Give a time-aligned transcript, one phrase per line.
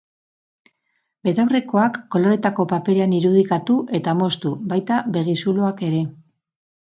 [1.27, 6.01] Betaurrekoak koloretako paperean irudikatu eta moztu, baita begizuloak ere.